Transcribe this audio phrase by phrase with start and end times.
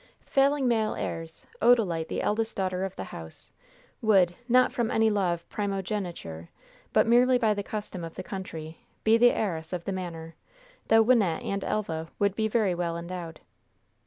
[0.25, 3.53] Failing male heirs, Odalite, the eldest daughter of the house,
[4.01, 6.49] would, not from any law of primogeniture,
[6.91, 10.33] but merely by the custom of the country, be the heiress of the manor,
[10.87, 13.41] though Wynnette and Elva would be very well endowed.